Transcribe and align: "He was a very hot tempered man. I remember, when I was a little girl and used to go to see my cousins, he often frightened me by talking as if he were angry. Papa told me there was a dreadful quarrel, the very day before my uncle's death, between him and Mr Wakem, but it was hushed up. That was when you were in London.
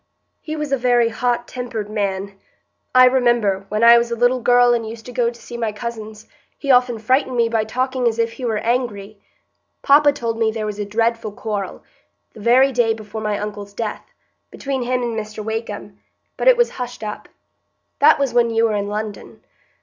"He 0.41 0.55
was 0.55 0.71
a 0.71 0.77
very 0.79 1.09
hot 1.09 1.47
tempered 1.47 1.87
man. 1.87 2.33
I 2.95 3.05
remember, 3.05 3.67
when 3.69 3.83
I 3.83 3.99
was 3.99 4.09
a 4.09 4.15
little 4.15 4.39
girl 4.39 4.73
and 4.73 4.83
used 4.89 5.05
to 5.05 5.11
go 5.11 5.29
to 5.29 5.39
see 5.39 5.57
my 5.57 5.71
cousins, 5.71 6.27
he 6.57 6.71
often 6.71 6.97
frightened 6.97 7.37
me 7.37 7.47
by 7.49 7.65
talking 7.65 8.07
as 8.07 8.17
if 8.17 8.31
he 8.31 8.43
were 8.43 8.57
angry. 8.57 9.21
Papa 9.83 10.11
told 10.11 10.39
me 10.39 10.49
there 10.51 10.65
was 10.65 10.79
a 10.79 10.85
dreadful 10.85 11.31
quarrel, 11.31 11.83
the 12.33 12.39
very 12.39 12.71
day 12.71 12.95
before 12.95 13.21
my 13.21 13.37
uncle's 13.37 13.73
death, 13.73 14.07
between 14.49 14.81
him 14.81 15.03
and 15.03 15.15
Mr 15.15 15.45
Wakem, 15.45 15.99
but 16.35 16.47
it 16.47 16.57
was 16.57 16.71
hushed 16.81 17.03
up. 17.03 17.29
That 17.99 18.17
was 18.17 18.33
when 18.33 18.49
you 18.49 18.65
were 18.65 18.75
in 18.75 18.87
London. 18.87 19.43